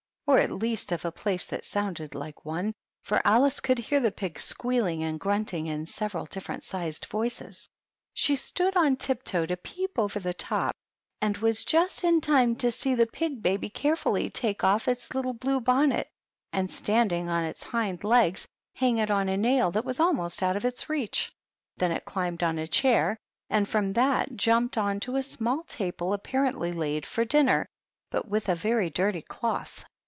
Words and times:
or 0.27 0.39
at 0.39 0.49
least 0.49 0.93
of 0.93 1.03
a 1.03 1.11
place 1.11 1.45
that 1.47 1.65
sounded 1.65 2.15
like 2.15 2.45
one, 2.45 2.73
for 3.03 3.21
Alice 3.27 3.59
could 3.59 3.77
hear 3.77 3.99
the 3.99 4.13
pigs 4.13 4.41
squealing 4.45 5.03
and 5.03 5.19
grunting 5.19 5.67
in 5.67 5.85
several 5.85 6.25
different 6.27 6.63
sized 6.63 7.03
voices. 7.07 7.67
She 8.13 8.37
stood 8.37 8.77
on 8.77 8.95
tiptoe 8.95 9.45
to 9.47 9.57
peep 9.57 9.99
over 9.99 10.21
the 10.21 10.33
top, 10.33 10.73
and 11.19 11.35
was 11.39 11.65
just 11.65 12.05
in 12.05 12.21
time 12.21 12.55
to 12.57 12.71
see 12.71 12.95
the 12.95 13.07
pig 13.07 13.43
baby 13.43 13.69
carefully 13.69 14.29
take 14.29 14.63
off 14.63 14.87
its 14.87 15.13
little 15.13 15.33
blue 15.33 15.59
bonnet 15.59 16.07
and, 16.53 16.71
standing 16.71 17.27
on 17.27 17.43
its 17.43 17.63
hind 17.63 17.99
26 17.99 17.99
PEGGY 17.99 18.01
THE 18.01 18.07
PIG. 18.07 18.09
legs, 18.33 18.47
hang 18.75 18.97
it 18.99 19.11
on 19.11 19.27
a 19.27 19.35
nail 19.35 19.71
that 19.71 19.83
was 19.83 19.99
almost 19.99 20.41
out 20.41 20.55
of 20.55 20.63
its 20.63 20.87
reach. 20.89 21.29
Then 21.75 21.91
it 21.91 22.05
climbed 22.05 22.41
on 22.41 22.57
a 22.57 22.67
chair, 22.69 23.17
and 23.49 23.67
from 23.67 23.91
that 23.93 24.33
jumped 24.37 24.77
on 24.77 25.01
to 25.01 25.17
a 25.17 25.23
small 25.23 25.63
table 25.63 26.13
apparently 26.13 26.71
laid 26.71 27.05
for 27.05 27.25
dinner, 27.25 27.65
but 28.09 28.29
with 28.29 28.47
a 28.47 28.55
very 28.55 28.89
dirty 28.89 29.23
cloth. 29.23 29.83